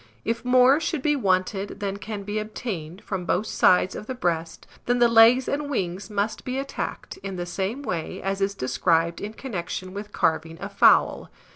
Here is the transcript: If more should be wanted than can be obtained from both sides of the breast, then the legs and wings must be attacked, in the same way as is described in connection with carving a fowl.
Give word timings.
If 0.25 0.43
more 0.43 0.79
should 0.79 1.03
be 1.03 1.15
wanted 1.15 1.79
than 1.79 1.97
can 1.97 2.23
be 2.23 2.39
obtained 2.39 3.03
from 3.03 3.23
both 3.23 3.45
sides 3.45 3.93
of 3.93 4.07
the 4.07 4.15
breast, 4.15 4.65
then 4.87 4.97
the 4.97 5.07
legs 5.07 5.47
and 5.47 5.69
wings 5.69 6.09
must 6.09 6.43
be 6.43 6.57
attacked, 6.57 7.17
in 7.17 7.35
the 7.35 7.45
same 7.45 7.83
way 7.83 8.19
as 8.19 8.41
is 8.41 8.55
described 8.55 9.21
in 9.21 9.33
connection 9.33 9.93
with 9.93 10.11
carving 10.11 10.59
a 10.59 10.69
fowl. 10.69 11.29